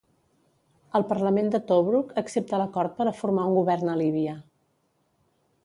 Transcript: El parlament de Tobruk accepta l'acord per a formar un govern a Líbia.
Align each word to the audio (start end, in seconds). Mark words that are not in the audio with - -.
El 0.99 1.03
parlament 1.09 1.51
de 1.55 1.59
Tobruk 1.71 2.15
accepta 2.21 2.61
l'acord 2.63 2.97
per 3.01 3.07
a 3.11 3.13
formar 3.21 3.45
un 3.51 3.55
govern 3.61 3.93
a 3.95 3.99
Líbia. 4.01 4.35